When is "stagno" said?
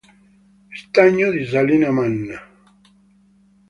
0.73-1.29